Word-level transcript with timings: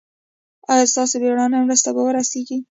ایا 0.71 0.85
ستاسو 0.91 1.15
بیړنۍ 1.21 1.59
مرسته 1.67 1.89
به 1.95 2.01
ورسیږي؟ 2.05 2.57